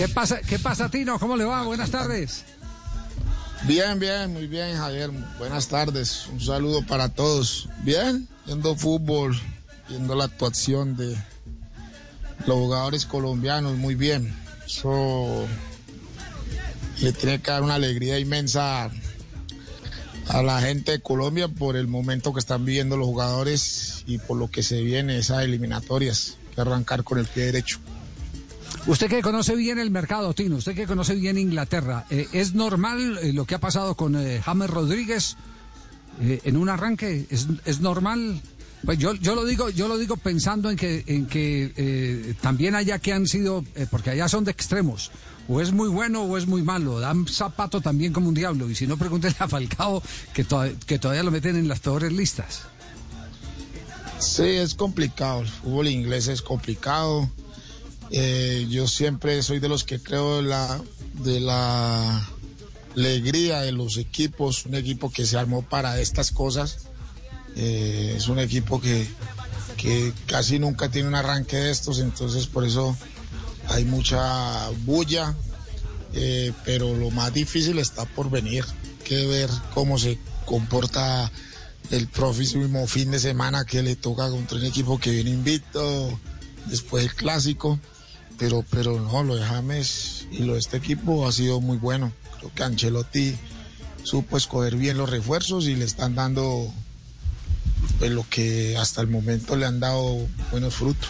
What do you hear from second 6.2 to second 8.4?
Un saludo para todos. Bien,